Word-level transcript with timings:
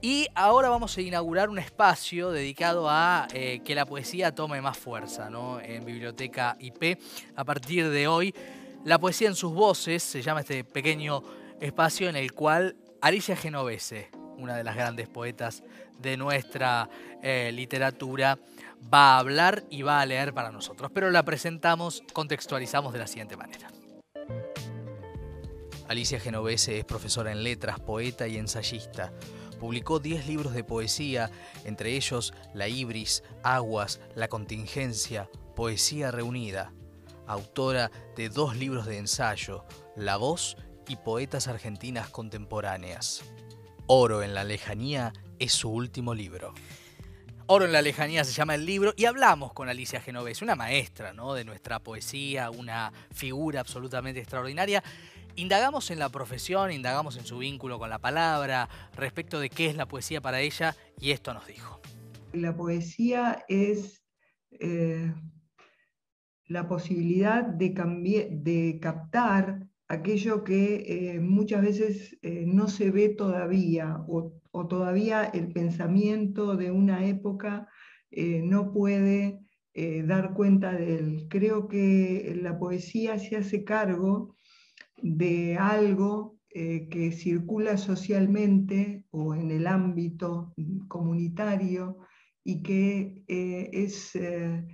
Y 0.00 0.28
ahora 0.36 0.68
vamos 0.68 0.96
a 0.96 1.00
inaugurar 1.00 1.48
un 1.48 1.58
espacio 1.58 2.30
dedicado 2.30 2.88
a 2.88 3.26
eh, 3.32 3.60
que 3.64 3.74
la 3.74 3.84
poesía 3.84 4.32
tome 4.32 4.60
más 4.60 4.78
fuerza 4.78 5.28
¿no? 5.28 5.60
en 5.60 5.84
Biblioteca 5.84 6.56
IP. 6.60 7.00
A 7.34 7.44
partir 7.44 7.90
de 7.90 8.06
hoy, 8.06 8.32
la 8.84 9.00
poesía 9.00 9.26
en 9.26 9.34
sus 9.34 9.52
voces 9.52 10.04
se 10.04 10.22
llama 10.22 10.40
este 10.40 10.62
pequeño 10.62 11.24
espacio 11.60 12.08
en 12.08 12.14
el 12.14 12.32
cual 12.32 12.76
Alicia 13.00 13.34
Genovese, 13.34 14.10
una 14.36 14.56
de 14.56 14.62
las 14.62 14.76
grandes 14.76 15.08
poetas 15.08 15.64
de 15.98 16.16
nuestra 16.16 16.88
eh, 17.20 17.50
literatura, 17.52 18.38
va 18.94 19.16
a 19.16 19.18
hablar 19.18 19.64
y 19.68 19.82
va 19.82 20.00
a 20.00 20.06
leer 20.06 20.32
para 20.32 20.52
nosotros. 20.52 20.92
Pero 20.94 21.10
la 21.10 21.24
presentamos, 21.24 22.04
contextualizamos 22.12 22.92
de 22.92 22.98
la 23.00 23.08
siguiente 23.08 23.36
manera. 23.36 23.68
Alicia 25.88 26.20
Genovese 26.20 26.78
es 26.78 26.84
profesora 26.84 27.32
en 27.32 27.42
letras, 27.42 27.80
poeta 27.80 28.28
y 28.28 28.36
ensayista. 28.36 29.12
Publicó 29.58 29.98
10 29.98 30.26
libros 30.26 30.54
de 30.54 30.64
poesía, 30.64 31.30
entre 31.64 31.96
ellos 31.96 32.32
La 32.54 32.68
Ibris, 32.68 33.22
Aguas, 33.42 34.00
La 34.14 34.28
Contingencia, 34.28 35.28
Poesía 35.56 36.10
Reunida. 36.10 36.72
Autora 37.26 37.90
de 38.16 38.28
dos 38.28 38.56
libros 38.56 38.86
de 38.86 38.98
ensayo, 38.98 39.64
La 39.96 40.16
Voz 40.16 40.56
y 40.88 40.96
Poetas 40.96 41.48
Argentinas 41.48 42.08
Contemporáneas. 42.08 43.22
Oro 43.86 44.22
en 44.22 44.34
la 44.34 44.44
Lejanía 44.44 45.12
es 45.38 45.52
su 45.52 45.70
último 45.70 46.14
libro. 46.14 46.54
Oro 47.50 47.64
en 47.64 47.72
la 47.72 47.80
lejanía 47.80 48.24
se 48.24 48.32
llama 48.32 48.54
el 48.54 48.66
libro 48.66 48.92
y 48.94 49.06
hablamos 49.06 49.54
con 49.54 49.70
Alicia 49.70 50.02
Genovese, 50.02 50.44
una 50.44 50.54
maestra 50.54 51.14
¿no? 51.14 51.32
de 51.32 51.46
nuestra 51.46 51.78
poesía, 51.78 52.50
una 52.50 52.92
figura 53.10 53.60
absolutamente 53.60 54.20
extraordinaria 54.20 54.82
Indagamos 55.38 55.92
en 55.92 56.00
la 56.00 56.08
profesión, 56.08 56.72
indagamos 56.72 57.16
en 57.16 57.24
su 57.24 57.38
vínculo 57.38 57.78
con 57.78 57.90
la 57.90 58.00
palabra, 58.00 58.68
respecto 58.96 59.38
de 59.38 59.50
qué 59.50 59.66
es 59.66 59.76
la 59.76 59.86
poesía 59.86 60.20
para 60.20 60.40
ella, 60.40 60.74
y 61.00 61.12
esto 61.12 61.32
nos 61.32 61.46
dijo. 61.46 61.80
La 62.32 62.56
poesía 62.56 63.44
es 63.46 64.02
eh, 64.50 65.14
la 66.46 66.66
posibilidad 66.66 67.44
de, 67.44 68.78
captar 68.82 69.64
aquello 69.86 70.42
que 70.42 71.14
eh, 71.14 71.20
muchas 71.20 71.62
veces 71.62 72.18
eh, 72.22 72.42
no 72.44 72.66
se 72.66 72.90
ve 72.90 73.08
todavía, 73.08 74.02
o, 74.08 74.32
o, 74.50 74.66
todavía 74.66 75.22
el 75.22 75.52
pensamiento 75.52 76.56
de 76.56 76.72
una 76.72 77.06
época 77.06 77.68
no 78.10 78.72
puede 78.72 79.38
dar 80.04 80.32
cuenta 80.34 80.72
de 80.72 80.96
él. 80.96 81.26
Creo 81.28 81.68
que 81.68 82.36
la 82.42 82.58
poesía 82.58 83.18
se 83.20 83.36
hace 83.36 83.62
cargo 83.62 84.34
de 85.02 85.56
algo 85.56 86.38
eh, 86.50 86.88
que 86.88 87.12
circula 87.12 87.76
socialmente 87.76 89.04
o 89.10 89.34
en 89.34 89.50
el 89.50 89.66
ámbito 89.66 90.54
comunitario 90.88 91.98
y 92.42 92.62
que 92.62 93.22
eh, 93.28 93.70
es 93.72 94.16
eh, 94.16 94.64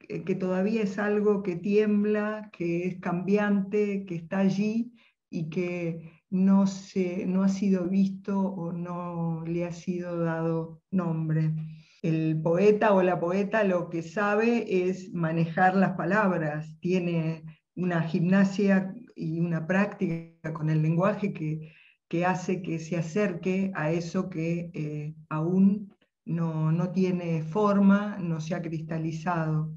que 0.00 0.34
todavía 0.34 0.82
es 0.82 0.98
algo 0.98 1.42
que 1.42 1.56
tiembla, 1.56 2.48
que 2.52 2.86
es 2.86 3.00
cambiante, 3.00 4.04
que 4.06 4.14
está 4.14 4.38
allí 4.38 4.92
y 5.30 5.50
que 5.50 6.22
no, 6.30 6.66
se, 6.66 7.26
no 7.26 7.42
ha 7.42 7.48
sido 7.48 7.88
visto 7.88 8.38
o 8.38 8.72
no 8.72 9.44
le 9.44 9.66
ha 9.66 9.72
sido 9.72 10.18
dado 10.20 10.80
nombre. 10.90 11.54
El 12.02 12.40
poeta 12.40 12.94
o 12.94 13.02
la 13.02 13.18
poeta 13.18 13.64
lo 13.64 13.90
que 13.90 14.02
sabe 14.02 14.88
es 14.88 15.12
manejar 15.12 15.74
las 15.74 15.96
palabras, 15.96 16.78
tiene 16.80 17.42
una 17.74 18.02
gimnasia 18.02 18.94
y 19.18 19.40
una 19.40 19.66
práctica 19.66 20.52
con 20.52 20.70
el 20.70 20.80
lenguaje 20.80 21.32
que, 21.32 22.24
hace 22.24 22.62
que 22.62 22.78
se 22.78 22.96
acerque 22.96 23.72
a 23.74 23.90
eso 23.90 24.30
que 24.30 24.70
eh, 24.72 25.14
aún 25.28 25.92
no, 26.24 26.90
tiene 26.92 27.42
forma, 27.42 28.16
no 28.18 28.40
se 28.40 28.54
ha 28.54 28.62
cristalizado. 28.62 29.74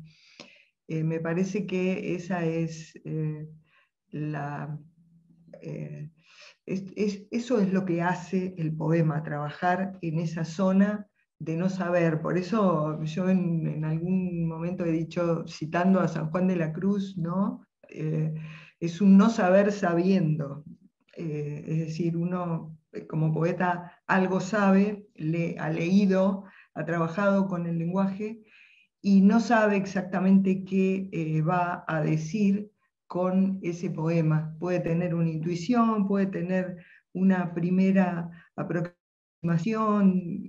Eh, 0.87 1.03
me 1.03 1.19
parece 1.19 1.65
que 1.65 2.15
esa 2.15 2.45
es 2.45 2.93
eh, 3.03 3.47
la... 4.11 4.77
eso 6.65 7.59
es 7.59 7.73
lo 7.73 7.85
que 7.85 8.01
hace 8.01 8.53
el 8.57 8.75
poema, 8.75 9.23
trabajar 9.23 9.97
en 10.01 10.19
esa 10.19 10.45
zona 10.45 11.07
de 11.39 11.57
no 11.57 11.69
saber. 11.69 12.21
Por 12.21 12.37
eso 12.37 13.01
yo 13.03 13.27
en, 13.29 13.83
algún 13.83 14.47
momento 14.47 14.85
he 14.85 14.91
dicho, 14.91 15.43
citando 15.47 15.99
a 15.99 16.07
San 16.07 16.29
Juan 16.29 16.47
de 16.47 16.55
la 16.55 16.71
Cruz, 16.71 17.17
¿no? 17.17 17.65
Es 18.79 18.99
un 18.99 19.17
no 19.17 19.29
saber 19.29 19.71
sabiendo. 19.71 20.65
Eh, 21.15 21.63
es 21.67 21.79
decir, 21.79 22.17
uno 22.17 22.77
eh, 22.91 23.05
como 23.05 23.33
poeta 23.33 24.01
algo 24.07 24.39
sabe, 24.39 25.07
le, 25.15 25.57
ha 25.59 25.69
leído, 25.69 26.45
ha 26.73 26.85
trabajado 26.85 27.47
con 27.47 27.67
el 27.67 27.77
lenguaje 27.77 28.41
y 29.01 29.21
no 29.21 29.39
sabe 29.39 29.77
exactamente 29.77 30.63
qué 30.63 31.09
eh, 31.11 31.41
va 31.41 31.83
a 31.87 32.01
decir 32.01 32.71
con 33.07 33.59
ese 33.61 33.89
poema. 33.89 34.55
Puede 34.59 34.79
tener 34.79 35.13
una 35.15 35.29
intuición, 35.29 36.07
puede 36.07 36.27
tener 36.27 36.77
una 37.13 37.53
primera 37.53 38.29
aproximación 38.55 39.00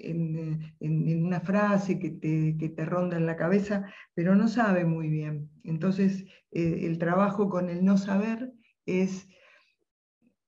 en, 0.02 1.24
una 1.24 1.40
frase 1.40 1.98
que 1.98 2.10
te, 2.10 2.84
ronda 2.84 3.16
en 3.16 3.26
la 3.26 3.36
cabeza, 3.36 3.86
pero 4.14 4.34
no 4.34 4.48
sabe 4.48 4.84
muy 4.84 5.08
bien. 5.08 5.50
Entonces, 5.64 6.24
eh, 6.50 6.80
el 6.82 6.98
trabajo 6.98 7.48
con 7.48 7.70
el 7.70 7.84
no 7.84 7.96
saber 7.96 8.52
es 8.86 9.28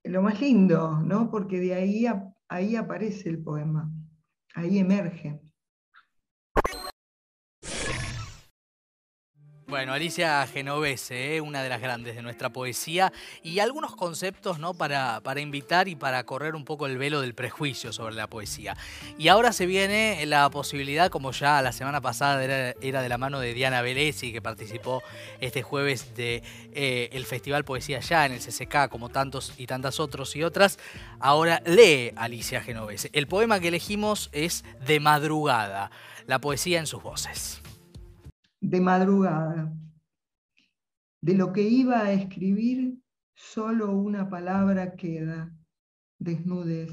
lo 0.05 0.23
más 0.23 0.41
lindo, 0.41 1.01
¿no? 1.01 1.31
porque 1.31 1.61
de 1.61 1.75
ahí, 1.75 2.07
ahí 2.49 2.77
aparece 2.77 3.31
el 3.31 3.43
poema, 3.43 3.91
ahí 4.55 4.79
emerge. 4.79 5.41
Bueno, 9.75 9.93
Alicia 9.93 10.47
Genovese, 10.47 11.35
¿eh? 11.35 11.41
una 11.41 11.61
de 11.61 11.69
las 11.69 11.81
grandes 11.81 12.15
de 12.15 12.23
nuestra 12.23 12.49
poesía, 12.53 13.13
y 13.43 13.59
algunos 13.59 13.97
conceptos 13.97 14.61
¿no? 14.61 14.73
para, 14.73 15.21
para, 15.25 15.41
invitar 15.41 15.89
y 15.89 15.97
para 15.97 16.23
correr 16.23 16.55
un 16.55 16.65
poco 16.65 16.87
el 16.87 16.97
velo 16.97 17.21
del 17.21 17.35
prejuicio 17.35 17.93
sobre 17.93 18.15
la 18.15 18.29
poesía. 18.29 18.77
Y 19.19 19.27
ahora 19.27 19.53
se 19.53 19.67
viene 19.67 20.25
la 20.27 20.49
posibilidad, 20.49 21.11
como 21.11 21.33
ya 21.33 21.61
la 21.61 21.73
semana 21.73 22.01
pasada 22.01 22.45
era, 22.45 23.03
de 23.03 23.09
la 23.09 23.19
mano 23.19 23.41
de 23.41 23.53
Diana 23.53 23.83
Velesi, 23.83 24.33
que 24.33 24.41
participó 24.41 25.03
este 25.41 25.63
jueves 25.63 26.15
del 26.15 26.41
de, 26.41 27.09
eh, 27.11 27.25
Festival 27.27 27.65
Poesía 27.65 27.99
Ya 27.99 28.27
en 28.27 28.31
el 28.31 28.39
CCK, 28.39 28.89
como 28.89 29.09
tantos 29.09 29.55
y 29.59 29.67
tantas 29.67 29.99
otros 29.99 30.37
y 30.37 30.45
otras, 30.45 30.79
ahora 31.19 31.61
lee 31.67 32.13
Alicia 32.15 32.61
Genovese. 32.61 33.11
El 33.13 33.27
poema 33.27 33.59
que 33.59 33.69
elegimos 33.69 34.31
es 34.31 34.65
De 34.87 35.01
Madrugada, 35.01 35.91
la 36.29 36.41
poesía 36.41 36.79
en 36.79 36.87
sus 36.87 37.03
voces 37.03 37.61
de 38.65 38.81
madrugada. 38.81 39.77
De 41.21 41.35
lo 41.35 41.53
que 41.53 41.63
iba 41.63 42.01
a 42.01 42.13
escribir, 42.13 42.99
solo 43.35 43.95
una 43.95 44.31
palabra 44.31 44.97
queda, 44.97 45.55
desnudez. 46.19 46.91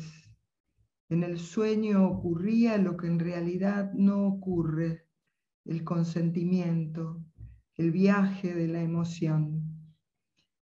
En 1.08 1.24
el 1.24 1.40
sueño 1.40 2.06
ocurría 2.06 2.78
lo 2.78 2.98
que 2.98 3.08
en 3.08 3.20
realidad 3.20 3.94
no 3.94 4.28
ocurre, 4.28 5.08
el 5.64 5.86
consentimiento, 5.86 7.24
el 7.78 7.92
viaje 7.92 8.54
de 8.54 8.68
la 8.68 8.82
emoción. 8.82 9.96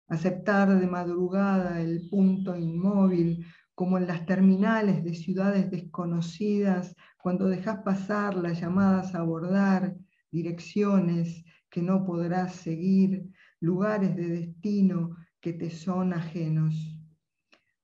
Aceptar 0.08 0.80
de 0.80 0.88
madrugada 0.88 1.82
el 1.82 2.08
punto 2.10 2.56
inmóvil, 2.56 3.46
como 3.76 3.98
en 3.98 4.08
las 4.08 4.26
terminales 4.26 5.04
de 5.04 5.16
ciudades 5.16 5.70
desconocidas, 5.70 6.96
cuando 7.22 7.48
dejas 7.48 7.80
pasar 7.84 8.36
las 8.36 8.62
llamadas 8.62 9.16
a 9.16 9.20
abordar 9.20 9.98
direcciones 10.34 11.46
que 11.70 11.82
no 11.82 12.04
podrás 12.04 12.56
seguir, 12.56 13.30
lugares 13.60 14.16
de 14.16 14.28
destino 14.28 15.16
que 15.40 15.54
te 15.54 15.70
son 15.70 16.12
ajenos. 16.12 16.98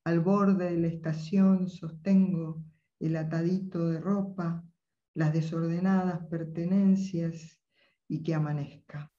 Al 0.03 0.19
borde 0.19 0.71
de 0.71 0.77
la 0.77 0.87
estación 0.87 1.69
sostengo 1.69 2.63
el 2.99 3.15
atadito 3.15 3.87
de 3.87 3.99
ropa, 4.01 4.65
las 5.13 5.31
desordenadas 5.31 6.25
pertenencias 6.27 7.61
y 8.07 8.23
que 8.23 8.33
amanezca 8.33 9.11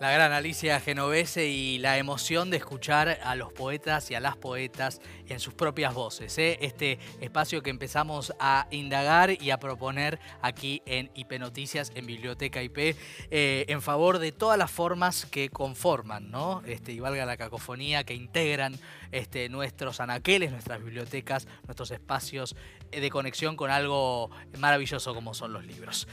la 0.00 0.10
gran 0.10 0.32
Alicia 0.32 0.80
Genovese 0.80 1.48
y 1.48 1.76
la 1.76 1.98
emoción 1.98 2.48
de 2.48 2.56
escuchar 2.56 3.20
a 3.22 3.34
los 3.34 3.52
poetas 3.52 4.10
y 4.10 4.14
a 4.14 4.20
las 4.20 4.34
poetas 4.34 4.98
en 5.28 5.38
sus 5.40 5.52
propias 5.52 5.92
voces. 5.92 6.38
¿eh? 6.38 6.56
Este 6.62 6.98
espacio 7.20 7.62
que 7.62 7.68
empezamos 7.68 8.32
a 8.40 8.66
indagar 8.70 9.30
y 9.42 9.50
a 9.50 9.58
proponer 9.58 10.18
aquí 10.40 10.80
en 10.86 11.10
IP 11.14 11.38
Noticias, 11.38 11.92
en 11.94 12.06
Biblioteca 12.06 12.62
IP, 12.62 12.96
eh, 13.30 13.66
en 13.68 13.82
favor 13.82 14.18
de 14.18 14.32
todas 14.32 14.58
las 14.58 14.70
formas 14.70 15.26
que 15.26 15.50
conforman, 15.50 16.30
¿no? 16.30 16.62
Este, 16.64 16.92
y 16.92 17.00
valga 17.00 17.26
la 17.26 17.36
cacofonía, 17.36 18.02
que 18.04 18.14
integran 18.14 18.80
este, 19.12 19.50
nuestros 19.50 20.00
anaqueles, 20.00 20.50
nuestras 20.50 20.82
bibliotecas, 20.82 21.46
nuestros 21.64 21.90
espacios 21.90 22.56
de 22.90 23.10
conexión 23.10 23.54
con 23.54 23.70
algo 23.70 24.30
maravilloso 24.58 25.14
como 25.14 25.34
son 25.34 25.52
los 25.52 25.66
libros. 25.66 26.08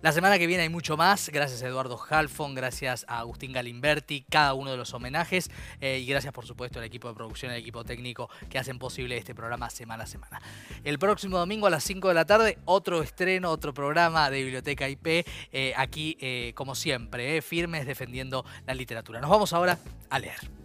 La 0.00 0.12
semana 0.12 0.38
que 0.38 0.46
viene 0.46 0.62
hay 0.62 0.68
mucho 0.68 0.96
más. 0.96 1.28
Gracias 1.28 1.60
a 1.60 1.66
Eduardo 1.66 1.98
Halfon, 2.08 2.54
gracias 2.54 3.04
a 3.08 3.18
Agustín 3.18 3.52
Galimberti, 3.52 4.24
cada 4.30 4.54
uno 4.54 4.70
de 4.70 4.76
los 4.76 4.94
homenajes. 4.94 5.50
Eh, 5.80 5.98
y 5.98 6.06
gracias, 6.06 6.32
por 6.32 6.46
supuesto, 6.46 6.78
al 6.78 6.84
equipo 6.84 7.08
de 7.08 7.14
producción 7.14 7.50
al 7.50 7.58
equipo 7.58 7.82
técnico 7.82 8.30
que 8.48 8.60
hacen 8.60 8.78
posible 8.78 9.16
este 9.16 9.34
programa 9.34 9.70
semana 9.70 10.04
a 10.04 10.06
semana. 10.06 10.40
El 10.84 11.00
próximo 11.00 11.38
domingo 11.38 11.66
a 11.66 11.70
las 11.70 11.82
5 11.82 12.06
de 12.06 12.14
la 12.14 12.26
tarde, 12.26 12.58
otro 12.64 13.02
estreno, 13.02 13.50
otro 13.50 13.74
programa 13.74 14.30
de 14.30 14.44
Biblioteca 14.44 14.88
IP. 14.88 15.26
Eh, 15.50 15.72
aquí, 15.76 16.16
eh, 16.20 16.52
como 16.54 16.76
siempre, 16.76 17.42
firmes 17.42 17.84
defendiendo 17.84 18.44
la 18.68 18.74
literatura. 18.74 19.20
Nos 19.20 19.30
vamos 19.30 19.52
ahora 19.52 19.80
a 20.10 20.18
leer. 20.20 20.57